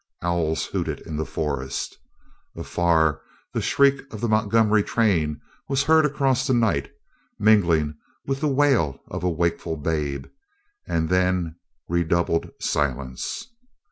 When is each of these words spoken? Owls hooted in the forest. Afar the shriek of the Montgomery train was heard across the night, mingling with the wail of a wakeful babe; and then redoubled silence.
Owls 0.23 0.65
hooted 0.65 1.01
in 1.01 1.15
the 1.17 1.27
forest. 1.27 1.99
Afar 2.55 3.21
the 3.53 3.61
shriek 3.61 4.01
of 4.11 4.19
the 4.19 4.27
Montgomery 4.27 4.81
train 4.81 5.39
was 5.69 5.83
heard 5.83 6.07
across 6.07 6.47
the 6.47 6.55
night, 6.55 6.91
mingling 7.37 7.97
with 8.25 8.41
the 8.41 8.47
wail 8.47 8.99
of 9.09 9.23
a 9.23 9.29
wakeful 9.29 9.77
babe; 9.77 10.25
and 10.87 11.07
then 11.09 11.55
redoubled 11.87 12.49
silence. 12.59 13.47